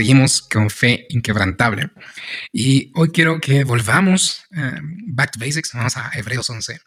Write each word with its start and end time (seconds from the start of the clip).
Seguimos 0.00 0.40
con 0.40 0.70
fe 0.70 1.06
inquebrantable. 1.10 1.90
Y 2.50 2.90
hoy 2.94 3.10
quiero 3.10 3.38
que 3.38 3.64
volvamos 3.64 4.46
eh, 4.50 4.78
back 5.08 5.32
to 5.32 5.38
basics. 5.38 5.74
Vamos 5.74 5.94
a 5.98 6.10
Hebreos 6.14 6.48
11, 6.48 6.80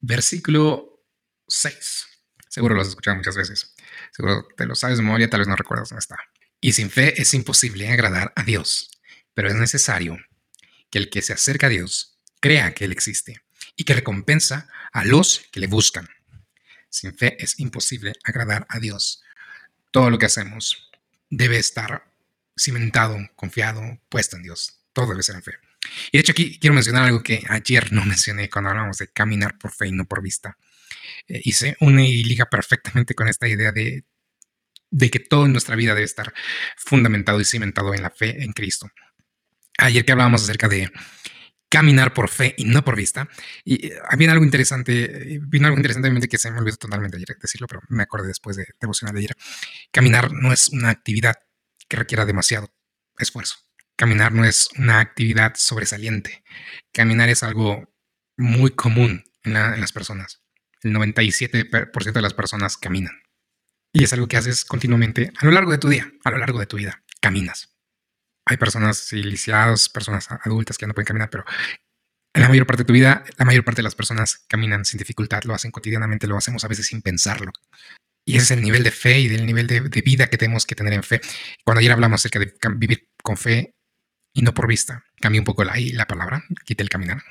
versículo 0.00 1.02
6. 1.48 2.06
Seguro 2.46 2.74
lo 2.74 2.82
has 2.82 2.88
escuchado 2.88 3.16
muchas 3.16 3.36
veces. 3.36 3.74
Seguro 4.14 4.46
te 4.54 4.66
lo 4.66 4.74
sabes 4.74 4.98
de 4.98 5.02
memoria, 5.02 5.30
tal 5.30 5.40
vez 5.40 5.48
no 5.48 5.56
recuerdas 5.56 5.88
dónde 5.88 6.00
está. 6.00 6.18
Y 6.60 6.74
sin 6.74 6.90
fe 6.90 7.18
es 7.18 7.32
imposible 7.32 7.90
agradar 7.90 8.34
a 8.36 8.42
Dios, 8.42 8.90
pero 9.32 9.48
es 9.48 9.54
necesario 9.54 10.18
que 10.90 10.98
el 10.98 11.08
que 11.08 11.22
se 11.22 11.32
acerca 11.32 11.68
a 11.68 11.70
Dios 11.70 12.18
crea 12.40 12.74
que 12.74 12.84
Él 12.84 12.92
existe 12.92 13.40
y 13.76 13.84
que 13.84 13.94
recompensa 13.94 14.68
a 14.92 15.06
los 15.06 15.48
que 15.50 15.60
le 15.60 15.68
buscan. 15.68 16.06
Sin 16.90 17.16
fe 17.16 17.42
es 17.42 17.58
imposible 17.60 18.12
agradar 18.24 18.66
a 18.68 18.78
Dios. 18.78 19.22
Todo 19.90 20.10
lo 20.10 20.18
que 20.18 20.26
hacemos 20.26 20.91
debe 21.32 21.56
estar 21.56 22.04
cimentado, 22.56 23.18
confiado, 23.34 23.80
puesto 24.10 24.36
en 24.36 24.42
Dios. 24.42 24.84
Todo 24.92 25.08
debe 25.08 25.22
ser 25.22 25.36
en 25.36 25.42
fe. 25.42 25.52
Y 26.12 26.18
de 26.18 26.20
hecho 26.20 26.32
aquí 26.32 26.58
quiero 26.58 26.74
mencionar 26.74 27.04
algo 27.04 27.22
que 27.22 27.42
ayer 27.48 27.92
no 27.92 28.04
mencioné 28.06 28.50
cuando 28.50 28.70
hablamos 28.70 28.98
de 28.98 29.08
caminar 29.08 29.58
por 29.58 29.72
fe 29.72 29.88
y 29.88 29.92
no 29.92 30.04
por 30.04 30.22
vista. 30.22 30.58
Eh, 31.26 31.40
y 31.42 31.52
se 31.52 31.76
une 31.80 32.06
y 32.06 32.22
liga 32.22 32.46
perfectamente 32.46 33.14
con 33.14 33.28
esta 33.28 33.48
idea 33.48 33.72
de, 33.72 34.04
de 34.90 35.10
que 35.10 35.20
todo 35.20 35.46
en 35.46 35.52
nuestra 35.52 35.74
vida 35.74 35.94
debe 35.94 36.04
estar 36.04 36.34
fundamentado 36.76 37.40
y 37.40 37.46
cimentado 37.46 37.94
en 37.94 38.02
la 38.02 38.10
fe 38.10 38.42
en 38.42 38.52
Cristo. 38.52 38.90
Ayer 39.78 40.04
que 40.04 40.12
hablábamos 40.12 40.42
acerca 40.42 40.68
de 40.68 40.92
caminar 41.72 42.12
por 42.12 42.28
fe 42.28 42.54
y 42.58 42.66
no 42.66 42.84
por 42.84 42.96
vista. 42.96 43.30
Y 43.64 43.86
eh, 43.86 43.98
había 44.06 44.30
algo 44.30 44.44
interesante, 44.44 45.40
vino 45.40 45.66
algo 45.66 45.78
interesantemente 45.78 46.28
que 46.28 46.36
se 46.36 46.50
me 46.50 46.58
olvidó 46.58 46.76
totalmente 46.76 47.16
ayer 47.16 47.34
decirlo, 47.40 47.66
pero 47.66 47.80
me 47.88 48.02
acordé 48.02 48.28
después 48.28 48.56
de 48.58 48.66
devocionar 48.78 49.14
de 49.14 49.20
ayer. 49.20 49.36
Caminar 49.90 50.32
no 50.32 50.52
es 50.52 50.68
una 50.68 50.90
actividad 50.90 51.36
que 51.88 51.96
requiera 51.96 52.26
demasiado 52.26 52.68
esfuerzo. 53.18 53.56
Caminar 53.96 54.32
no 54.32 54.44
es 54.44 54.68
una 54.76 55.00
actividad 55.00 55.54
sobresaliente. 55.56 56.44
Caminar 56.92 57.30
es 57.30 57.42
algo 57.42 57.88
muy 58.36 58.72
común 58.72 59.24
en, 59.42 59.56
en 59.56 59.80
las 59.80 59.92
personas. 59.92 60.42
El 60.82 60.92
97% 60.92 62.12
de 62.12 62.22
las 62.22 62.34
personas 62.34 62.76
caminan. 62.76 63.14
Y 63.94 64.04
es 64.04 64.12
algo 64.12 64.28
que 64.28 64.36
haces 64.36 64.66
continuamente 64.66 65.32
a 65.38 65.46
lo 65.46 65.52
largo 65.52 65.70
de 65.70 65.78
tu 65.78 65.88
día, 65.88 66.12
a 66.22 66.30
lo 66.30 66.36
largo 66.36 66.58
de 66.58 66.66
tu 66.66 66.76
vida. 66.76 67.02
Caminas 67.20 67.71
hay 68.44 68.56
personas 68.56 69.12
iniciadas, 69.12 69.88
personas 69.88 70.28
adultas 70.30 70.78
que 70.78 70.86
no 70.86 70.94
pueden 70.94 71.06
caminar, 71.06 71.30
pero 71.30 71.44
en 72.34 72.42
la 72.42 72.48
mayor 72.48 72.66
parte 72.66 72.82
de 72.82 72.86
tu 72.86 72.92
vida, 72.92 73.24
la 73.36 73.44
mayor 73.44 73.64
parte 73.64 73.80
de 73.80 73.84
las 73.84 73.94
personas 73.94 74.44
caminan 74.48 74.84
sin 74.84 74.98
dificultad, 74.98 75.42
lo 75.44 75.54
hacen 75.54 75.70
cotidianamente, 75.70 76.26
lo 76.26 76.36
hacemos 76.36 76.64
a 76.64 76.68
veces 76.68 76.86
sin 76.86 77.02
pensarlo. 77.02 77.52
Y 78.24 78.36
ese 78.36 78.44
es 78.44 78.50
el 78.52 78.62
nivel 78.62 78.84
de 78.84 78.90
fe 78.90 79.20
y 79.20 79.28
del 79.28 79.44
nivel 79.44 79.66
de, 79.66 79.80
vida 80.02 80.28
que 80.28 80.38
tenemos 80.38 80.64
que 80.64 80.74
tener 80.74 80.92
en 80.92 81.02
fe. 81.02 81.20
Cuando 81.64 81.80
ayer 81.80 81.92
hablamos 81.92 82.20
acerca 82.20 82.38
de 82.38 82.54
vivir 82.76 83.10
con 83.22 83.36
fe 83.36 83.74
y 84.32 84.42
no 84.42 84.54
por 84.54 84.66
vista, 84.66 85.04
cambié 85.20 85.40
un 85.40 85.44
poco 85.44 85.64
la, 85.64 85.74
la 85.92 86.06
palabra, 86.06 86.44
quité 86.64 86.82
el 86.82 86.88
caminar, 86.88 87.22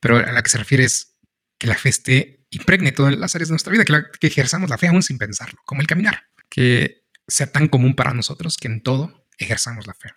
pero 0.00 0.18
a 0.18 0.30
la 0.30 0.42
que 0.42 0.50
se 0.50 0.58
refiere 0.58 0.84
es 0.84 1.16
que 1.58 1.66
la 1.66 1.74
fe 1.74 1.88
esté 1.88 2.46
impregne 2.50 2.92
todas 2.92 3.16
las 3.16 3.34
áreas 3.34 3.48
de 3.48 3.52
nuestra 3.52 3.72
vida, 3.72 3.84
que, 3.84 4.18
que 4.18 4.26
ejerzamos 4.26 4.70
la 4.70 4.78
fe 4.78 4.88
aún 4.88 5.02
sin 5.02 5.18
pensarlo, 5.18 5.60
como 5.64 5.80
el 5.80 5.86
caminar, 5.86 6.26
que 6.48 7.04
sea 7.26 7.50
tan 7.50 7.68
común 7.68 7.94
para 7.94 8.12
nosotros 8.12 8.56
que 8.56 8.68
en 8.68 8.82
todo 8.82 9.26
ejerzamos 9.38 9.86
la 9.86 9.94
fe. 9.94 10.10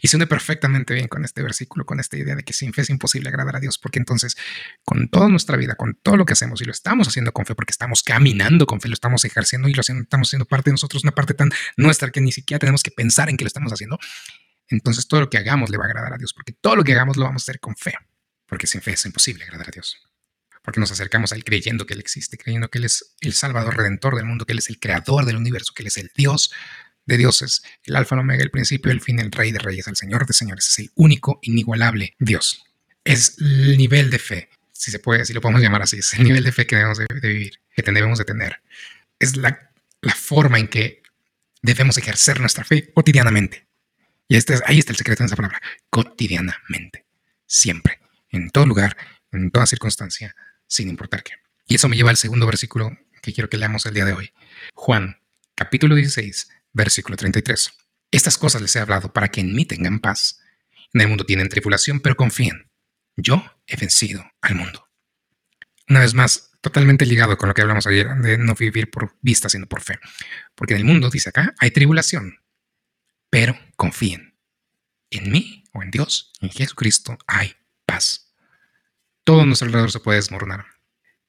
Y 0.00 0.08
se 0.08 0.16
une 0.16 0.26
perfectamente 0.26 0.94
bien 0.94 1.08
con 1.08 1.24
este 1.24 1.42
versículo, 1.42 1.84
con 1.84 2.00
esta 2.00 2.16
idea 2.16 2.34
de 2.34 2.42
que 2.42 2.52
sin 2.52 2.72
fe 2.72 2.82
es 2.82 2.90
imposible 2.90 3.28
agradar 3.28 3.56
a 3.56 3.60
Dios, 3.60 3.78
porque 3.78 3.98
entonces 3.98 4.36
con 4.84 5.08
toda 5.08 5.28
nuestra 5.28 5.56
vida, 5.56 5.74
con 5.74 5.94
todo 6.02 6.16
lo 6.16 6.24
que 6.24 6.32
hacemos 6.32 6.60
y 6.62 6.64
lo 6.64 6.72
estamos 6.72 7.08
haciendo 7.08 7.32
con 7.32 7.44
fe, 7.44 7.54
porque 7.54 7.72
estamos 7.72 8.02
caminando 8.02 8.66
con 8.66 8.80
fe, 8.80 8.88
lo 8.88 8.94
estamos 8.94 9.24
ejerciendo 9.24 9.68
y 9.68 9.74
lo 9.74 9.82
estamos 9.82 10.28
haciendo 10.28 10.46
parte 10.46 10.70
de 10.70 10.72
nosotros, 10.72 11.04
una 11.04 11.12
parte 11.12 11.34
tan 11.34 11.50
nuestra 11.76 12.10
que 12.10 12.20
ni 12.20 12.32
siquiera 12.32 12.58
tenemos 12.58 12.82
que 12.82 12.90
pensar 12.90 13.28
en 13.28 13.36
que 13.36 13.44
lo 13.44 13.48
estamos 13.48 13.72
haciendo, 13.72 13.98
entonces 14.68 15.06
todo 15.06 15.20
lo 15.20 15.30
que 15.30 15.38
hagamos 15.38 15.70
le 15.70 15.76
va 15.76 15.84
a 15.84 15.88
agradar 15.88 16.14
a 16.14 16.18
Dios, 16.18 16.32
porque 16.32 16.52
todo 16.52 16.76
lo 16.76 16.84
que 16.84 16.92
hagamos 16.92 17.16
lo 17.16 17.24
vamos 17.24 17.42
a 17.42 17.44
hacer 17.44 17.60
con 17.60 17.76
fe, 17.76 17.94
porque 18.46 18.66
sin 18.66 18.80
fe 18.80 18.92
es 18.92 19.04
imposible 19.04 19.44
agradar 19.44 19.68
a 19.68 19.70
Dios. 19.70 19.98
Porque 20.62 20.80
nos 20.80 20.90
acercamos 20.90 21.30
a 21.30 21.36
Él 21.36 21.44
creyendo 21.44 21.86
que 21.86 21.94
Él 21.94 22.00
existe, 22.00 22.36
creyendo 22.36 22.68
que 22.68 22.78
Él 22.78 22.86
es 22.86 23.14
el 23.20 23.34
Salvador 23.34 23.76
Redentor 23.76 24.16
del 24.16 24.24
mundo, 24.24 24.46
que 24.46 24.52
Él 24.52 24.58
es 24.58 24.68
el 24.68 24.80
Creador 24.80 25.24
del 25.24 25.36
universo, 25.36 25.72
que 25.72 25.84
Él 25.84 25.86
es 25.86 25.96
el 25.96 26.10
Dios 26.16 26.52
de 27.06 27.16
dioses, 27.16 27.62
el 27.84 27.96
alfa, 27.96 28.16
el 28.16 28.20
omega, 28.20 28.42
el 28.42 28.50
principio, 28.50 28.92
el 28.92 29.00
fin, 29.00 29.20
el 29.20 29.32
rey 29.32 29.52
de 29.52 29.58
reyes, 29.58 29.86
el 29.86 29.96
señor 29.96 30.26
de 30.26 30.32
señores, 30.32 30.68
es 30.68 30.78
el 30.80 30.90
único, 30.96 31.38
inigualable 31.42 32.14
Dios. 32.18 32.64
Es 33.04 33.38
el 33.38 33.78
nivel 33.78 34.10
de 34.10 34.18
fe, 34.18 34.48
si 34.72 34.90
se 34.90 34.98
puede, 34.98 35.24
si 35.24 35.32
lo 35.32 35.40
podemos 35.40 35.62
llamar 35.62 35.82
así, 35.82 35.98
es 35.98 36.12
el 36.14 36.24
nivel 36.24 36.44
de 36.44 36.52
fe 36.52 36.66
que 36.66 36.76
debemos 36.76 36.98
de, 36.98 37.06
vivir, 37.22 37.60
que 37.74 37.82
debemos 37.82 38.18
de 38.18 38.24
tener. 38.24 38.60
Es 39.18 39.36
la, 39.36 39.70
forma 40.14 40.58
en 40.58 40.68
que 40.68 41.02
debemos 41.62 41.98
ejercer 41.98 42.38
nuestra 42.40 42.64
fe 42.64 42.92
cotidianamente. 42.92 43.66
Y 44.28 44.36
este 44.36 44.54
ahí 44.66 44.78
está 44.78 44.92
el 44.92 44.98
secreto 44.98 45.22
de 45.22 45.26
esa 45.26 45.36
palabra, 45.36 45.60
cotidianamente, 45.90 47.04
siempre, 47.46 48.00
en 48.30 48.50
todo 48.50 48.66
lugar, 48.66 48.96
en 49.32 49.50
toda 49.50 49.66
circunstancia, 49.66 50.34
sin 50.66 50.88
importar 50.88 51.22
qué. 51.22 51.32
Y 51.66 51.76
eso 51.76 51.88
me 51.88 51.96
lleva 51.96 52.10
al 52.10 52.16
segundo 52.16 52.46
versículo 52.46 52.96
que 53.22 53.32
quiero 53.32 53.48
que 53.48 53.56
leamos 53.56 53.86
el 53.86 53.94
día 53.94 54.04
de 54.04 54.12
hoy. 54.12 54.32
Juan, 54.74 55.18
capítulo 55.54 55.94
16, 55.94 56.48
Versículo 56.76 57.16
33. 57.16 57.72
Estas 58.10 58.36
cosas 58.36 58.60
les 58.60 58.76
he 58.76 58.80
hablado 58.80 59.10
para 59.10 59.28
que 59.28 59.40
en 59.40 59.54
mí 59.54 59.64
tengan 59.64 59.98
paz. 59.98 60.42
En 60.92 61.00
el 61.00 61.08
mundo 61.08 61.24
tienen 61.24 61.48
tribulación, 61.48 62.00
pero 62.00 62.16
confíen. 62.16 62.70
Yo 63.16 63.42
he 63.66 63.76
vencido 63.76 64.30
al 64.42 64.56
mundo. 64.56 64.86
Una 65.88 66.00
vez 66.00 66.12
más, 66.12 66.50
totalmente 66.60 67.06
ligado 67.06 67.38
con 67.38 67.48
lo 67.48 67.54
que 67.54 67.62
hablamos 67.62 67.86
ayer 67.86 68.14
de 68.16 68.36
no 68.36 68.54
vivir 68.54 68.90
por 68.90 69.16
vista, 69.22 69.48
sino 69.48 69.66
por 69.66 69.80
fe. 69.80 69.98
Porque 70.54 70.74
en 70.74 70.80
el 70.80 70.84
mundo, 70.84 71.08
dice 71.08 71.30
acá, 71.30 71.54
hay 71.60 71.70
tribulación, 71.70 72.44
pero 73.30 73.58
confíen. 73.76 74.38
En 75.08 75.32
mí 75.32 75.64
o 75.72 75.82
en 75.82 75.90
Dios, 75.90 76.30
en 76.42 76.50
Jesucristo, 76.50 77.16
hay 77.26 77.56
paz. 77.86 78.34
Todo 79.24 79.46
nuestro 79.46 79.68
alrededor 79.68 79.92
se 79.92 80.00
puede 80.00 80.18
desmoronar, 80.18 80.66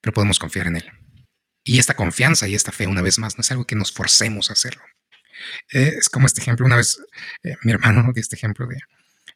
pero 0.01 0.13
podemos 0.13 0.39
confiar 0.39 0.67
en 0.67 0.75
Él. 0.75 0.91
Y 1.63 1.79
esta 1.79 1.95
confianza 1.95 2.49
y 2.49 2.55
esta 2.55 2.73
fe, 2.73 2.85
una 2.85 3.01
vez 3.01 3.17
más, 3.17 3.37
no 3.37 3.41
es 3.41 3.51
algo 3.51 3.65
que 3.65 3.77
nos 3.77 3.93
forcemos 3.93 4.49
a 4.49 4.53
hacerlo. 4.53 4.83
Eh, 5.71 5.95
es 5.97 6.09
como 6.09 6.25
este 6.25 6.41
ejemplo, 6.41 6.65
una 6.65 6.75
vez 6.75 6.99
eh, 7.43 7.55
mi 7.63 7.71
hermano 7.71 8.11
dio 8.13 8.21
este 8.21 8.35
ejemplo 8.35 8.67
de, 8.67 8.79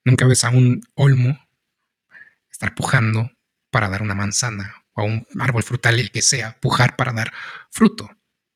nunca 0.03 0.25
ves 0.25 0.43
a 0.43 0.49
un 0.49 0.83
olmo 0.95 1.39
estar 2.51 2.75
pujando 2.75 3.31
para 3.69 3.89
dar 3.89 4.01
una 4.01 4.15
manzana 4.15 4.83
o 4.93 5.01
a 5.01 5.05
un 5.05 5.25
árbol 5.39 5.63
frutal, 5.63 5.99
el 5.99 6.11
que 6.11 6.21
sea, 6.21 6.59
pujar 6.59 6.95
para 6.95 7.13
dar 7.13 7.33
fruto. 7.71 8.09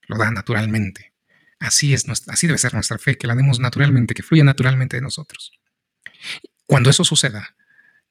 Lo 0.08 0.18
da 0.18 0.30
naturalmente. 0.30 1.14
Así, 1.60 1.94
es 1.94 2.06
así 2.28 2.48
debe 2.48 2.60
ser 2.60 2.74
nuestra 2.74 2.98
fe, 2.98 3.18
que 3.18 3.28
la 3.28 3.36
demos 3.36 3.60
naturalmente, 3.60 4.14
que 4.14 4.22
fluya 4.22 4.44
naturalmente 4.44 4.98
de 4.98 5.02
nosotros. 5.02 5.52
Cuando 6.68 6.90
eso 6.90 7.04
suceda, 7.04 7.56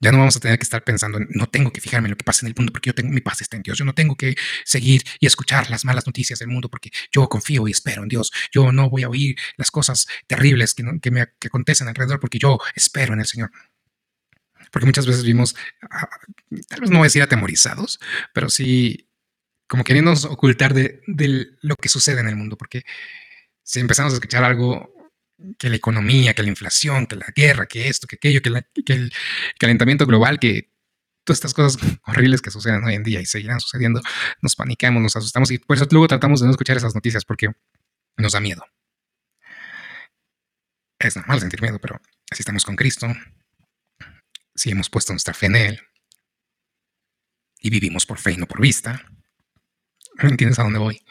ya 0.05 0.13
no 0.13 0.19
vamos 0.19 0.37
a 0.37 0.41
tener 0.41 0.59
que 0.59 0.65
estar 0.65 0.85
pensando, 0.85 1.19
no 1.31 1.47
tengo 1.49 1.73
que 1.73 1.81
fijarme 1.81 2.09
en 2.09 2.11
lo 2.11 2.17
que 2.19 2.25
pasa 2.25 2.45
en 2.45 2.49
el 2.49 2.55
mundo 2.55 2.73
porque 2.73 2.91
yo 2.91 2.95
tengo 2.95 3.11
mi 3.11 3.23
paz 3.23 3.41
está 3.41 3.57
en 3.57 3.63
Dios. 3.63 3.79
Yo 3.79 3.87
no 3.87 3.95
tengo 3.95 4.17
que 4.17 4.37
seguir 4.65 5.03
y 5.19 5.27
escuchar 5.27 5.71
las 5.71 5.87
malas 5.87 6.07
noticias 6.07 6.39
del 6.39 6.49
mundo 6.49 6.69
porque 6.69 6.91
yo 7.11 7.27
confío 7.29 7.67
y 7.67 7.71
espero 7.71 8.03
en 8.03 8.09
Dios. 8.11 8.31
Yo 8.53 8.71
no 8.71 8.91
voy 8.91 9.05
a 9.05 9.09
oír 9.09 9.35
las 9.57 9.71
cosas 9.71 10.07
terribles 10.27 10.75
que, 10.75 10.85
que 11.01 11.11
me 11.11 11.23
acontecen 11.23 11.89
alrededor 11.89 12.21
porque 12.21 12.39
yo 12.39 12.59
espero 12.75 13.15
en 13.15 13.21
el 13.21 13.27
Señor. 13.27 13.51
Porque 14.71 14.85
muchas 14.85 15.07
veces 15.07 15.25
vimos, 15.25 15.57
ah, 15.91 16.09
tal 16.69 16.81
vez 16.81 16.91
no 16.91 16.99
voy 16.99 17.07
a 17.07 17.09
decir 17.09 17.23
atemorizados, 17.23 17.99
pero 18.35 18.51
sí 18.51 19.09
como 19.67 19.85
queriéndonos 19.85 20.27
ocultar 20.27 20.75
de, 20.75 21.01
de 21.07 21.47
lo 21.63 21.77
que 21.77 21.89
sucede 21.89 22.21
en 22.21 22.29
el 22.29 22.37
mundo. 22.37 22.59
Porque 22.59 22.83
si 23.63 23.81
empezamos 23.81 24.13
a 24.13 24.17
escuchar 24.17 24.45
algo 24.45 24.94
que 25.59 25.69
la 25.69 25.77
economía, 25.77 26.35
que 26.35 26.43
la 26.43 26.49
inflación, 26.49 27.07
que 27.07 27.17
la 27.17 27.27
guerra, 27.35 27.67
que 27.67 27.89
esto, 27.89 28.07
que 28.07 28.17
aquello, 28.17 28.41
que, 28.43 28.93
el 28.93 29.13
calentamiento 29.59 30.07
global, 30.07 30.39
que 30.39 30.71
todas 31.25 31.39
estas 31.39 31.55
cosas 31.55 31.79
horribles 32.07 32.43
que 32.43 32.51
suceden 32.51 32.85
hoy 32.85 32.95
en 32.95 33.03
día 33.03 33.21
y 33.21 33.27
seguirán 33.27 33.61
sucediendo, 33.61 34.01
nos 34.43 34.57
panicamos, 34.57 35.03
nos 35.03 35.17
asustamos 35.17 35.51
y 35.51 35.59
por 35.59 35.77
eso 35.77 35.87
luego 35.91 36.09
tratamos 36.09 36.41
de 36.41 36.47
no 36.47 36.53
escuchar 36.53 36.77
esas 36.77 36.95
noticias 36.95 37.25
porque 37.25 37.49
nos 38.17 38.33
da 38.33 38.41
miedo. 38.41 38.65
Es 40.99 41.17
normal 41.17 41.41
sentir 41.41 41.61
miedo, 41.61 41.79
pero 41.81 42.01
así 42.31 42.43
estamos 42.43 42.65
con 42.65 42.77
Cristo, 42.77 43.09
si 44.55 44.71
hemos 44.71 44.89
puesto 44.89 45.13
nuestra 45.13 45.35
fe 45.35 45.47
en 45.47 45.57
Él 45.57 45.81
y 47.61 47.71
vivimos 47.71 48.07
por 48.07 48.19
fe 48.19 48.33
y 48.33 48.37
no 48.37 48.47
por 48.47 48.61
vista, 48.61 49.05
¿entiendes 50.19 50.59
a 50.59 50.63
dónde 50.63 50.79
voy? 50.79 51.03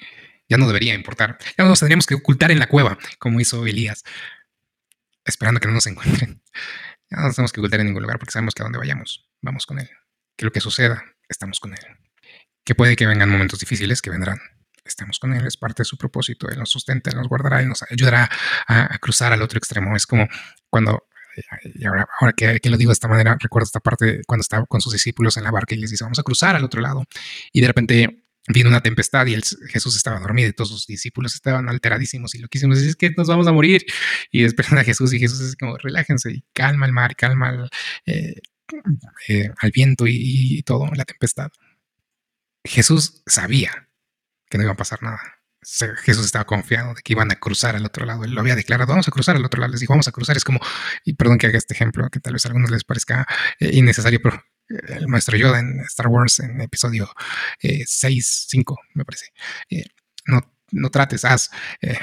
Ya 0.49 0.57
no 0.57 0.67
debería 0.67 0.93
importar. 0.93 1.37
Ya 1.57 1.63
no 1.63 1.69
nos 1.69 1.79
tendríamos 1.79 2.05
que 2.05 2.15
ocultar 2.15 2.51
en 2.51 2.59
la 2.59 2.67
cueva, 2.67 2.97
como 3.19 3.39
hizo 3.39 3.65
Elías, 3.65 4.03
esperando 5.25 5.59
que 5.59 5.67
no 5.67 5.73
nos 5.73 5.87
encuentren. 5.87 6.41
Ya 7.09 7.17
no 7.17 7.27
nos 7.27 7.35
tenemos 7.35 7.51
que 7.51 7.59
ocultar 7.59 7.79
en 7.79 7.87
ningún 7.87 8.01
lugar 8.01 8.19
porque 8.19 8.31
sabemos 8.31 8.55
que 8.55 8.63
a 8.63 8.65
donde 8.65 8.79
vayamos, 8.79 9.29
vamos 9.41 9.65
con 9.65 9.79
Él. 9.79 9.89
Que 10.35 10.45
lo 10.45 10.51
que 10.51 10.61
suceda, 10.61 11.03
estamos 11.29 11.59
con 11.59 11.73
Él. 11.73 11.79
Que 12.63 12.75
puede 12.75 12.95
que 12.95 13.05
vengan 13.05 13.29
momentos 13.29 13.59
difíciles, 13.59 14.01
que 14.01 14.09
vendrán. 14.09 14.39
Estamos 14.85 15.19
con 15.19 15.33
Él, 15.33 15.45
es 15.45 15.57
parte 15.57 15.81
de 15.81 15.85
su 15.85 15.97
propósito. 15.97 16.49
Él 16.49 16.59
nos 16.59 16.69
sustenta, 16.69 17.11
Él 17.11 17.17
nos 17.17 17.27
guardará, 17.27 17.61
Él 17.61 17.69
nos 17.69 17.83
ayudará 17.89 18.29
a, 18.67 18.97
cruzar 18.99 19.31
al 19.31 19.41
otro 19.41 19.57
extremo. 19.57 19.95
Es 19.95 20.07
como 20.07 20.27
cuando 20.69 21.07
y 21.63 21.85
ahora, 21.85 22.07
ahora 22.19 22.33
que, 22.33 22.59
que, 22.59 22.69
lo 22.69 22.77
digo 22.77 22.89
de 22.89 22.93
esta 22.93 23.07
manera, 23.07 23.35
recuerdo 23.39 23.65
esta 23.65 23.79
parte 23.79 24.21
cuando 24.27 24.41
estaba 24.41 24.67
con 24.67 24.81
sus 24.81 24.93
discípulos 24.93 25.35
en 25.37 25.43
la 25.43 25.49
barca 25.49 25.73
y 25.73 25.79
les 25.79 25.89
dice, 25.89 26.03
vamos 26.03 26.19
a 26.19 26.23
cruzar 26.23 26.55
al 26.55 26.63
otro 26.63 26.79
lado. 26.79 27.05
Y 27.51 27.61
de 27.61 27.67
repente 27.67 28.22
vino 28.47 28.69
una 28.69 28.81
tempestad 28.81 29.25
y 29.27 29.33
el, 29.33 29.43
Jesús 29.69 29.95
estaba 29.95 30.19
dormido 30.19 30.49
y 30.49 30.53
todos 30.53 30.69
sus 30.69 30.87
discípulos 30.87 31.35
estaban 31.35 31.69
alteradísimos 31.69 32.35
y 32.35 32.39
lo 32.39 32.47
quisimos 32.47 32.77
decir 32.77 32.89
es 32.89 32.95
que 32.95 33.11
nos 33.11 33.27
vamos 33.27 33.47
a 33.47 33.51
morir. 33.51 33.85
Y 34.31 34.43
esperan 34.43 34.77
a 34.79 34.83
Jesús 34.83 35.13
y 35.13 35.19
Jesús 35.19 35.41
es 35.41 35.55
como 35.55 35.77
relájense 35.77 36.31
y 36.31 36.45
calma 36.53 36.85
el 36.85 36.93
mar, 36.93 37.15
calma 37.15 37.69
eh, 38.05 38.35
eh, 39.27 39.49
al 39.59 39.71
viento 39.71 40.07
y, 40.07 40.57
y 40.59 40.63
todo, 40.63 40.89
la 40.95 41.05
tempestad. 41.05 41.51
Jesús 42.65 43.23
sabía 43.25 43.89
que 44.49 44.57
no 44.57 44.63
iba 44.63 44.73
a 44.73 44.77
pasar 44.77 45.03
nada. 45.03 45.21
Jesús 46.03 46.25
estaba 46.25 46.45
confiado 46.45 46.93
de 46.93 47.01
que 47.01 47.13
iban 47.13 47.31
a 47.31 47.35
cruzar 47.35 47.75
al 47.75 47.85
otro 47.85 48.05
lado. 48.05 48.23
Él 48.23 48.31
lo 48.31 48.41
había 48.41 48.55
declarado, 48.55 48.89
vamos 48.89 49.07
a 49.07 49.11
cruzar 49.11 49.35
al 49.35 49.45
otro 49.45 49.59
lado. 49.61 49.71
Les 49.71 49.79
dijo, 49.79 49.93
vamos 49.93 50.07
a 50.07 50.11
cruzar. 50.11 50.35
Es 50.37 50.43
como, 50.43 50.59
y 51.05 51.13
perdón 51.13 51.37
que 51.37 51.47
haga 51.47 51.57
este 51.57 51.73
ejemplo, 51.73 52.09
que 52.09 52.19
tal 52.19 52.33
vez 52.33 52.45
a 52.45 52.49
algunos 52.49 52.69
les 52.71 52.83
parezca 52.83 53.25
eh, 53.59 53.71
innecesario, 53.73 54.19
pero 54.21 54.43
el 54.67 55.07
maestro 55.07 55.37
Yoda 55.37 55.59
en 55.59 55.79
Star 55.81 56.07
Wars 56.07 56.39
en 56.39 56.61
episodio 56.61 57.11
6, 57.59 57.93
eh, 58.03 58.21
5, 58.49 58.79
me 58.93 59.05
parece. 59.05 59.27
Eh, 59.69 59.85
no, 60.25 60.41
no 60.71 60.89
trates, 60.89 61.25
haz. 61.25 61.51
Eh, 61.81 61.99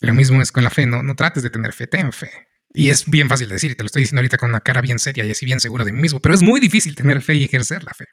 lo 0.00 0.14
mismo 0.14 0.40
es 0.42 0.52
con 0.52 0.64
la 0.64 0.70
fe, 0.70 0.86
no, 0.86 1.02
no 1.02 1.14
trates 1.14 1.42
de 1.42 1.50
tener 1.50 1.72
fe, 1.72 1.86
ten 1.86 2.12
fe. 2.12 2.30
Y 2.72 2.90
es 2.90 3.08
bien 3.08 3.28
fácil 3.28 3.48
decir, 3.48 3.74
te 3.74 3.82
lo 3.82 3.86
estoy 3.86 4.02
diciendo 4.02 4.20
ahorita 4.20 4.36
con 4.36 4.50
una 4.50 4.60
cara 4.60 4.82
bien 4.82 4.98
seria 4.98 5.24
y 5.24 5.30
así 5.30 5.46
bien 5.46 5.60
seguro 5.60 5.84
de 5.84 5.92
mí 5.92 6.00
mismo, 6.00 6.20
pero 6.20 6.34
es 6.34 6.42
muy 6.42 6.60
difícil 6.60 6.94
tener 6.94 7.22
fe 7.22 7.34
y 7.34 7.44
ejercer 7.44 7.82
la 7.84 7.94
fe. 7.94 8.06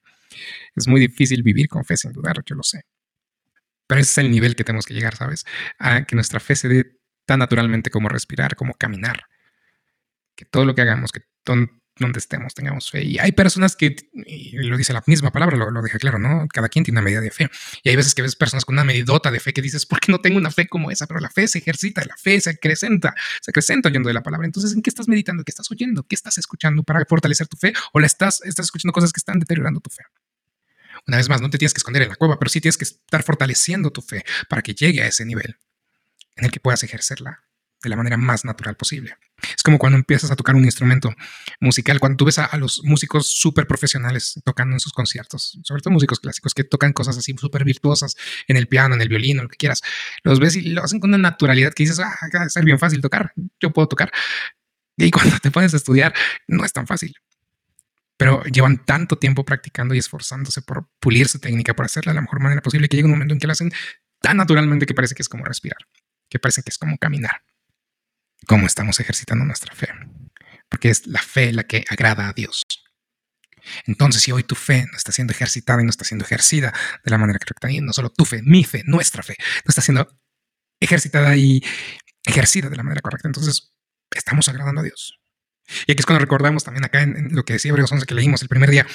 Es 0.76 0.88
muy 0.88 1.02
difícil 1.02 1.44
vivir 1.44 1.68
con 1.68 1.84
fe, 1.84 1.98
sin 1.98 2.14
dudar, 2.14 2.38
yo 2.46 2.56
lo 2.56 2.64
sé. 2.64 2.84
Pero 3.88 4.00
ese 4.00 4.12
es 4.12 4.18
el 4.20 4.32
nivel 4.32 4.56
que 4.56 4.64
tenemos 4.64 4.86
que 4.86 4.94
llegar, 4.94 5.16
¿sabes? 5.16 5.46
A 5.78 6.06
que 6.06 6.16
nuestra 6.16 6.40
fe 6.40 6.56
se 6.56 6.70
dé 6.70 6.98
tan 7.26 7.40
naturalmente 7.40 7.90
como 7.90 8.10
respirar, 8.10 8.56
como 8.56 8.74
caminar. 8.74 9.24
Que 10.36 10.46
todo 10.46 10.66
lo 10.66 10.74
que 10.74 10.82
hagamos, 10.82 11.12
que 11.12 11.22
donde 11.98 12.20
estemos, 12.20 12.54
tengamos 12.54 12.90
fe. 12.90 13.04
Y 13.04 13.20
hay 13.20 13.32
personas 13.32 13.76
que, 13.76 13.96
lo 14.54 14.78
dice 14.78 14.94
la 14.94 15.04
misma 15.06 15.32
palabra, 15.32 15.58
lo, 15.58 15.82
deja 15.82 16.00
claro, 16.00 16.18
¿no? 16.18 16.48
Cada 16.48 16.70
quien 16.70 16.84
tiene 16.84 17.00
una 17.00 17.06
medida 17.06 17.22
de 17.22 17.30
fe. 17.30 17.50
Y 17.84 17.90
hay 17.90 17.96
veces 17.96 18.16
que 18.16 18.22
ves 18.22 18.36
personas 18.36 18.66
con 18.66 18.76
una 18.76 18.84
medidota 18.84 19.30
de 19.32 19.40
fe 19.40 19.54
que 19.54 19.62
dices, 19.62 19.86
¿por 19.86 20.00
qué 20.00 20.12
no 20.12 20.20
tengo 20.20 20.38
una 20.38 20.52
fe 20.52 20.68
como 20.68 20.90
esa? 20.90 21.06
Pero 21.08 21.20
la 21.20 21.30
fe 21.30 21.48
se 21.48 21.60
ejercita, 21.60 22.04
la 22.06 22.18
fe 22.18 22.42
se 22.42 22.52
acrecenta, 22.52 23.14
se 23.42 23.52
acrecenta 23.52 23.90
oyendo 23.90 24.08
de 24.08 24.14
la 24.14 24.24
palabra. 24.24 24.46
Entonces, 24.46 24.74
¿en 24.74 24.82
qué 24.82 24.90
estás 24.90 25.08
meditando? 25.08 25.44
¿Qué 25.44 25.52
estás 25.52 25.70
oyendo? 25.70 26.04
¿Qué 26.04 26.16
estás 26.16 26.38
escuchando 26.38 26.84
para 26.84 27.06
fortalecer 27.06 27.48
tu 27.48 27.58
fe? 27.58 27.74
¿O 27.94 28.00
la 28.00 28.08
estás, 28.08 28.42
estás 28.44 28.66
escuchando 28.66 28.94
cosas 28.94 29.14
que 29.14 29.20
están 29.20 29.40
deteriorando 29.40 29.80
tu 29.80 29.90
fe? 29.90 30.04
Una 31.08 31.18
vez 31.18 31.30
más, 31.30 31.42
no 31.42 31.50
te 31.50 31.58
tienes 31.58 31.74
que 31.74 31.80
esconder 31.80 32.02
en 32.04 32.10
la 32.10 32.16
cueva, 32.16 32.40
pero 32.40 32.50
sí 32.50 32.62
tienes 32.62 32.78
que 32.78 32.86
estar 32.86 33.24
fortaleciendo 33.24 33.92
tu 33.92 34.02
fe 34.02 34.24
para 34.50 34.62
que 34.62 34.74
llegue 34.74 35.02
a 35.02 35.08
ese 35.08 35.26
nivel 35.26 35.58
en 36.36 36.46
el 36.46 36.52
que 36.52 36.60
puedas 36.60 36.82
ejercerla 36.84 37.44
de 37.84 37.90
la 37.90 37.98
manera 37.98 38.18
más 38.18 38.46
natural 38.46 38.76
posible. 38.76 39.18
Es 39.56 39.64
como 39.64 39.78
cuando 39.78 39.98
empiezas 39.98 40.32
a 40.32 40.36
tocar 40.36 40.56
un 40.56 40.64
instrumento 40.64 41.14
musical, 41.60 42.00
cuando 42.00 42.18
tú 42.18 42.26
ves 42.26 42.40
a, 42.40 42.56
los 42.58 42.82
músicos 42.84 43.28
súper 43.28 43.68
profesionales 43.68 44.40
tocando 44.44 44.76
en 44.76 44.80
sus 44.80 44.94
conciertos, 44.94 45.60
sobre 45.64 45.82
todo 45.82 45.94
músicos 45.94 46.20
clásicos 46.20 46.54
que 46.54 46.64
tocan 46.64 46.94
cosas 46.94 47.18
así 47.18 47.34
súper 47.38 47.64
virtuosas 47.64 48.16
en 48.48 48.58
el 48.58 48.68
piano, 48.68 48.96
en 48.96 49.02
el 49.02 49.10
violín, 49.10 49.38
lo 49.38 49.50
que 49.50 49.58
quieras, 49.58 49.82
los 50.24 50.40
ves 50.40 50.56
y 50.56 50.62
lo 50.70 50.84
hacen 50.84 51.00
con 51.00 51.10
una 51.10 51.18
naturalidad 51.18 51.74
que 51.74 51.84
dices, 51.84 52.00
ah, 52.00 52.16
acá 52.22 52.46
es 52.46 52.64
bien 52.64 52.80
fácil 52.80 53.02
tocar, 53.02 53.34
yo 53.60 53.72
puedo 53.72 53.88
tocar. 53.88 54.12
Y 54.98 55.12
cuando 55.12 55.38
te 55.40 55.52
pones 55.52 55.74
a 55.74 55.78
estudiar, 55.78 56.14
no 56.48 56.64
es 56.64 56.72
tan 56.72 56.88
fácil. 56.88 57.16
Pero 58.16 58.44
llevan 58.44 58.86
tanto 58.86 59.18
tiempo 59.18 59.44
practicando 59.44 59.96
y 59.96 59.98
esforzándose 59.98 60.62
por 60.62 60.88
pulir 61.00 61.28
su 61.28 61.40
técnica, 61.40 61.76
por 61.76 61.86
hacerla 61.86 62.12
de 62.12 62.18
la 62.18 62.22
mejor 62.22 62.40
manera 62.42 62.62
posible, 62.62 62.88
que 62.88 62.96
llega 62.96 63.08
un 63.08 63.14
momento 63.14 63.34
en 63.34 63.40
que 63.40 63.48
lo 63.48 63.54
hacen 63.54 63.72
tan 64.22 64.38
naturalmente 64.38 64.86
que 64.86 64.94
parece 64.94 65.16
que 65.16 65.24
es 65.24 65.30
como 65.30 65.44
respirar, 65.44 65.80
que 66.30 66.40
parece 66.40 66.62
que 66.62 66.70
es 66.70 66.78
como 66.78 66.98
caminar 66.98 67.42
cómo 68.48 68.68
estamos 68.68 69.00
ejercitando 69.00 69.46
nuestra 69.46 69.74
fe, 69.76 69.90
porque 70.70 70.90
es 70.90 71.08
la 71.08 71.22
fe 71.22 71.52
la 71.54 71.64
que 71.64 71.84
agrada 71.90 72.30
a 72.30 72.34
Dios. 72.34 72.64
Entonces, 73.86 74.22
si 74.22 74.32
hoy 74.32 74.44
tu 74.44 74.56
fe 74.56 74.86
no 74.92 74.98
está 74.98 75.12
siendo 75.12 75.32
ejercitada 75.32 75.82
y 75.82 75.86
no 75.86 75.90
está 75.90 76.04
siendo 76.04 76.26
ejercida 76.26 76.74
de 77.04 77.12
la 77.12 77.18
manera 77.18 77.40
correcta, 77.40 77.72
y 77.72 77.80
no 77.80 77.94
solo 77.94 78.10
tu 78.10 78.26
fe, 78.26 78.42
mi 78.44 78.64
fe, 78.64 78.84
nuestra 78.86 79.24
fe, 79.24 79.36
no 79.40 79.70
está 79.70 79.82
siendo 79.82 80.08
ejercitada 80.80 81.36
y 81.36 81.64
ejercida 82.26 82.70
de 82.70 82.76
la 82.76 82.84
manera 82.84 83.02
correcta, 83.02 83.28
entonces 83.28 83.74
estamos 84.12 84.50
agradando 84.50 84.82
a 84.82 84.84
Dios. 84.84 85.20
Y 85.88 85.94
aquí 85.94 86.00
es 86.00 86.06
cuando 86.06 86.20
recordamos 86.20 86.64
también 86.64 86.84
acá 86.84 87.02
en, 87.02 87.34
lo 87.34 87.46
que 87.46 87.54
decía 87.54 87.70
Hebreos 87.70 87.92
11 87.92 88.06
que 88.06 88.16
leímos 88.16 88.42
el 88.42 88.50
primer 88.50 88.70
día, 88.70 88.86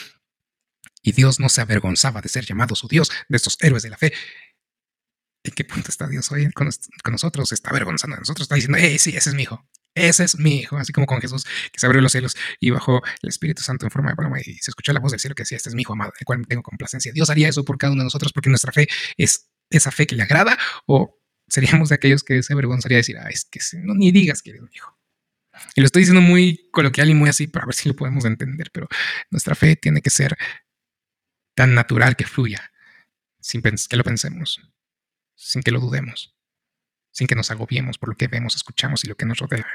y 1.02 1.12
Dios 1.12 1.40
no 1.40 1.48
se 1.48 1.60
avergonzaba 1.60 2.20
de 2.20 2.28
ser 2.28 2.44
llamado 2.44 2.74
su 2.74 2.88
Dios, 2.88 3.10
de 3.28 3.36
estos 3.36 3.56
héroes 3.60 3.82
de 3.82 3.90
la 3.90 3.96
fe, 3.96 4.12
¿En 5.48 5.54
qué 5.54 5.64
punto 5.64 5.90
está 5.90 6.06
Dios 6.06 6.30
hoy 6.30 6.50
con, 6.52 6.68
nosotros? 7.10 7.52
está 7.52 7.70
avergonzando 7.70 8.16
de 8.16 8.20
nosotros, 8.20 8.44
está 8.44 8.54
diciendo, 8.54 8.76
hey, 8.78 8.98
sí, 8.98 9.16
ese 9.16 9.30
es 9.30 9.34
mi 9.34 9.42
hijo. 9.42 9.66
Ese 9.94 10.24
es 10.24 10.38
mi 10.38 10.58
hijo, 10.58 10.76
así 10.76 10.92
como 10.92 11.06
con 11.06 11.20
Jesús, 11.20 11.44
que 11.72 11.80
se 11.80 11.86
abrió 11.86 12.02
los 12.02 12.12
cielos 12.12 12.36
y 12.60 12.70
bajó 12.70 13.02
el 13.22 13.30
Espíritu 13.30 13.62
Santo 13.62 13.86
en 13.86 13.90
forma 13.90 14.10
de 14.10 14.16
paloma 14.16 14.38
y 14.40 14.44
se 14.58 14.70
escuchó 14.70 14.92
la 14.92 15.00
voz 15.00 15.12
del 15.12 15.20
cielo 15.20 15.34
que 15.34 15.42
decía, 15.42 15.56
este 15.56 15.70
es 15.70 15.74
mi 15.74 15.82
hijo 15.82 15.94
amado, 15.94 16.12
el 16.20 16.24
cual 16.24 16.46
tengo 16.46 16.62
complacencia. 16.62 17.10
Dios 17.12 17.30
haría 17.30 17.48
eso 17.48 17.64
por 17.64 17.78
cada 17.78 17.94
uno 17.94 18.02
de 18.02 18.04
nosotros 18.04 18.32
porque 18.32 18.50
nuestra 18.50 18.70
fe 18.72 18.86
es 19.16 19.48
esa 19.70 19.90
fe 19.90 20.06
que 20.06 20.14
le 20.14 20.22
agrada 20.22 20.56
o 20.86 21.18
seríamos 21.48 21.88
de 21.88 21.94
aquellos 21.94 22.22
que 22.22 22.42
se 22.42 22.52
avergonzaría 22.52 22.96
de 22.96 23.00
decir, 23.00 23.16
ah, 23.18 23.28
es 23.30 23.46
que 23.46 23.60
no, 23.78 23.94
ni 23.94 24.12
digas 24.12 24.42
que 24.42 24.50
eres 24.50 24.62
mi 24.62 24.70
hijo. 24.74 24.96
Y 25.74 25.80
lo 25.80 25.86
estoy 25.86 26.02
diciendo 26.02 26.20
muy 26.20 26.68
coloquial 26.70 27.08
y 27.08 27.14
muy 27.14 27.30
así 27.30 27.48
para 27.48 27.66
ver 27.66 27.74
si 27.74 27.88
lo 27.88 27.96
podemos 27.96 28.24
entender, 28.26 28.70
pero 28.72 28.86
nuestra 29.30 29.54
fe 29.54 29.74
tiene 29.74 30.02
que 30.02 30.10
ser 30.10 30.36
tan 31.54 31.74
natural 31.74 32.14
que 32.14 32.26
fluya, 32.26 32.70
sin 33.40 33.62
que 33.62 33.96
lo 33.96 34.04
pensemos 34.04 34.60
sin 35.38 35.62
que 35.62 35.70
lo 35.70 35.80
dudemos, 35.80 36.34
sin 37.12 37.26
que 37.26 37.36
nos 37.36 37.50
agobiemos 37.50 37.96
por 37.96 38.10
lo 38.10 38.16
que 38.16 38.26
vemos, 38.26 38.56
escuchamos 38.56 39.04
y 39.04 39.08
lo 39.08 39.16
que 39.16 39.24
nos 39.24 39.38
rodea. 39.38 39.66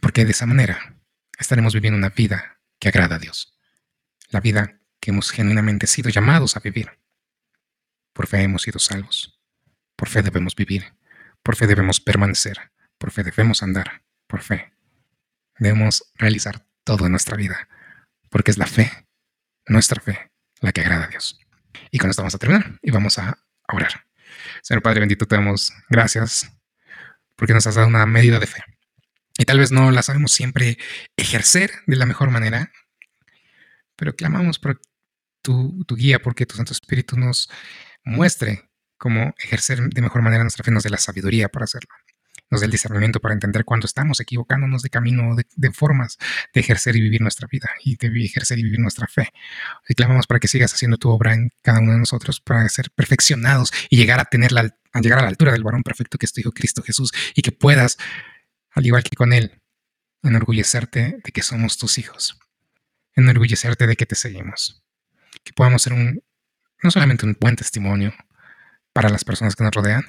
Porque 0.00 0.24
de 0.24 0.32
esa 0.32 0.46
manera 0.46 1.00
estaremos 1.38 1.72
viviendo 1.74 1.96
una 1.96 2.10
vida 2.10 2.60
que 2.80 2.88
agrada 2.88 3.16
a 3.16 3.18
Dios, 3.20 3.56
la 4.30 4.40
vida 4.40 4.80
que 5.00 5.12
hemos 5.12 5.30
genuinamente 5.30 5.86
sido 5.86 6.10
llamados 6.10 6.56
a 6.56 6.60
vivir. 6.60 6.98
Por 8.12 8.26
fe 8.26 8.42
hemos 8.42 8.62
sido 8.62 8.78
salvos, 8.78 9.40
por 9.96 10.08
fe 10.08 10.22
debemos 10.22 10.56
vivir, 10.56 10.92
por 11.42 11.54
fe 11.56 11.66
debemos 11.66 12.00
permanecer, 12.00 12.72
por 12.98 13.12
fe 13.12 13.22
debemos 13.22 13.62
andar, 13.62 14.02
por 14.26 14.42
fe 14.42 14.74
debemos 15.58 16.12
realizar 16.16 16.66
todo 16.82 17.06
en 17.06 17.12
nuestra 17.12 17.36
vida, 17.36 17.68
porque 18.28 18.50
es 18.50 18.58
la 18.58 18.66
fe, 18.66 19.06
nuestra 19.66 20.02
fe, 20.02 20.32
la 20.60 20.72
que 20.72 20.80
agrada 20.80 21.04
a 21.04 21.08
Dios. 21.08 21.38
Y 21.92 21.98
con 21.98 22.10
esto 22.10 22.22
vamos 22.22 22.34
a 22.34 22.38
terminar 22.38 22.80
y 22.82 22.90
vamos 22.90 23.18
a 23.18 23.38
orar. 23.68 24.11
Señor 24.62 24.82
Padre 24.82 25.00
bendito, 25.00 25.26
te 25.26 25.36
damos 25.36 25.72
gracias 25.88 26.50
porque 27.36 27.54
nos 27.54 27.66
has 27.66 27.74
dado 27.74 27.88
una 27.88 28.06
medida 28.06 28.38
de 28.38 28.46
fe. 28.46 28.62
Y 29.38 29.44
tal 29.44 29.58
vez 29.58 29.72
no 29.72 29.90
la 29.90 30.02
sabemos 30.02 30.32
siempre 30.32 30.78
ejercer 31.16 31.70
de 31.86 31.96
la 31.96 32.06
mejor 32.06 32.30
manera, 32.30 32.70
pero 33.96 34.14
clamamos 34.14 34.58
por 34.58 34.80
tu, 35.42 35.84
guía, 35.96 36.20
porque 36.20 36.46
tu 36.46 36.56
Santo 36.56 36.72
Espíritu 36.72 37.16
nos 37.16 37.50
muestre 38.04 38.70
cómo 38.98 39.34
ejercer 39.38 39.80
de 39.80 40.02
mejor 40.02 40.22
manera 40.22 40.44
nuestra 40.44 40.64
fe, 40.64 40.70
nos 40.70 40.84
dé 40.84 40.90
la 40.90 40.98
sabiduría 40.98 41.48
para 41.48 41.64
hacerlo 41.64 41.90
nos 42.52 42.60
dé 42.60 42.66
el 42.66 42.70
discernimiento 42.70 43.18
para 43.18 43.32
entender 43.32 43.64
cuando 43.64 43.86
estamos 43.86 44.20
equivocándonos 44.20 44.82
de 44.82 44.90
camino, 44.90 45.34
de, 45.34 45.72
formas 45.72 46.18
de 46.52 46.60
ejercer 46.60 46.94
y 46.96 47.00
vivir 47.00 47.22
nuestra 47.22 47.48
vida 47.50 47.70
y 47.82 47.96
de 47.96 48.08
ejercer 48.24 48.58
y 48.58 48.62
vivir 48.62 48.78
nuestra 48.78 49.06
fe. 49.06 49.30
Y 49.88 49.94
clamamos 49.94 50.26
para 50.26 50.38
que 50.38 50.48
sigas 50.48 50.74
haciendo 50.74 50.98
tu 50.98 51.08
obra 51.08 51.32
en 51.32 51.50
cada 51.62 51.80
uno 51.80 51.92
de 51.92 51.98
nosotros 51.98 52.42
para 52.42 52.68
ser 52.68 52.90
perfeccionados 52.90 53.72
y 53.88 53.96
llegar 53.96 54.20
a 54.20 54.26
tener 54.26 54.52
la, 54.52 54.76
a 54.92 55.00
llegar 55.00 55.20
a 55.20 55.22
la 55.22 55.28
altura 55.28 55.52
del 55.52 55.64
varón 55.64 55.82
perfecto 55.82 56.18
que 56.18 56.26
es 56.26 56.32
tu 56.34 56.42
Hijo 56.42 56.52
Cristo 56.52 56.82
Jesús 56.82 57.10
y 57.34 57.40
que 57.40 57.52
puedas, 57.52 57.96
al 58.72 58.84
igual 58.84 59.02
que 59.02 59.16
con 59.16 59.32
Él, 59.32 59.62
enorgullecerte 60.22 61.20
de 61.24 61.32
que 61.32 61.42
somos 61.42 61.78
tus 61.78 61.96
hijos, 61.96 62.38
enorgullecerte 63.14 63.86
de 63.86 63.96
que 63.96 64.04
te 64.04 64.14
seguimos, 64.14 64.84
que 65.42 65.54
podamos 65.54 65.80
ser 65.80 65.94
un, 65.94 66.22
no 66.82 66.90
solamente 66.90 67.24
un 67.24 67.34
buen 67.40 67.56
testimonio 67.56 68.12
para 68.92 69.08
las 69.08 69.24
personas 69.24 69.56
que 69.56 69.64
nos 69.64 69.72
rodean, 69.72 70.04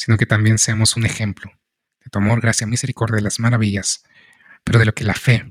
sino 0.00 0.16
que 0.16 0.24
también 0.24 0.56
seamos 0.56 0.96
un 0.96 1.04
ejemplo 1.04 1.52
de 2.02 2.08
tu 2.10 2.18
amor, 2.20 2.40
gracia, 2.40 2.66
misericordia, 2.66 3.16
de 3.16 3.22
las 3.22 3.38
maravillas, 3.38 4.02
pero 4.64 4.78
de 4.78 4.86
lo 4.86 4.94
que 4.94 5.04
la 5.04 5.12
fe, 5.12 5.44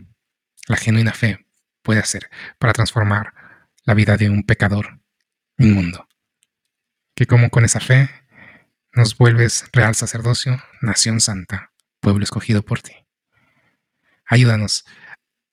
la 0.68 0.75
genuina 0.75 1.13
fe, 1.13 1.46
puede 1.84 2.00
hacer 2.00 2.32
para 2.58 2.74
transformar 2.74 3.32
la 3.84 3.94
vida 3.94 4.18
de 4.18 4.32
un 4.32 4.41
pecador 4.41 5.01
inmundo. 5.60 6.08
Que 7.13 7.27
como 7.27 7.51
con 7.51 7.63
esa 7.63 7.79
fe 7.79 8.10
nos 8.91 9.15
vuelves 9.20 9.65
real 9.72 9.94
sacerdocio, 9.94 10.60
nación 10.82 11.22
santa, 11.22 11.72
pueblo 12.00 12.24
escogido 12.24 12.63
por 12.63 12.82
ti. 12.82 12.94
Ayúdanos 14.25 14.84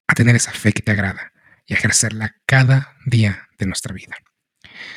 a 0.06 0.14
tener 0.14 0.36
esa 0.36 0.52
fe 0.52 0.72
que 0.72 0.80
te 0.80 0.92
agrada 0.92 1.34
y 1.66 1.74
a 1.74 1.76
ejercerla 1.76 2.36
cada 2.46 2.96
día 3.04 3.50
de 3.58 3.66
nuestra 3.66 3.92
vida. 3.92 4.16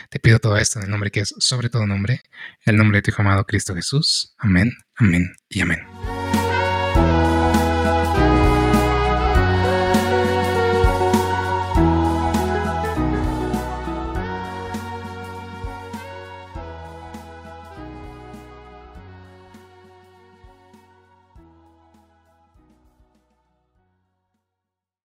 Te 0.10 0.20
pido 0.20 0.40
todo 0.40 0.58
esto 0.58 0.80
en 0.80 0.86
el 0.86 0.92
nombre 0.92 1.12
que 1.12 1.22
es 1.22 1.34
sobre 1.40 1.70
todo 1.70 1.86
nombre, 1.88 2.22
el 2.66 2.78
nombre 2.78 2.98
de 2.98 3.02
tu 3.04 3.12
Hijo 3.12 3.22
amado 3.22 3.46
Cristo 3.46 3.76
Jesús. 3.76 4.34
Amén, 4.38 4.72
amén 4.96 5.34
y 5.50 5.62
amén. 5.62 6.19